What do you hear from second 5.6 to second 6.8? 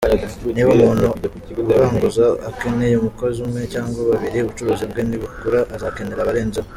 azakenera abarenzeho.”